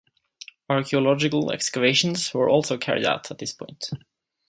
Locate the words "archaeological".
0.67-1.51